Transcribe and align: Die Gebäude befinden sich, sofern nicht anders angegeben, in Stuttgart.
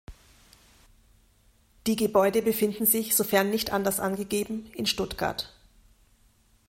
Die 1.85 1.95
Gebäude 1.95 2.41
befinden 2.41 2.87
sich, 2.87 3.15
sofern 3.15 3.51
nicht 3.51 3.71
anders 3.71 3.99
angegeben, 3.99 4.65
in 4.73 4.87
Stuttgart. 4.87 5.53